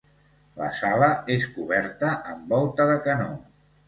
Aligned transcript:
La 0.59 0.69
sala 0.77 1.09
és 1.35 1.45
coberta 1.57 2.13
amb 2.31 2.55
volta 2.55 2.89
de 2.93 2.97
canó. 3.05 3.29